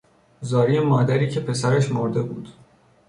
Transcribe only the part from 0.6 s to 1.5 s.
مادری که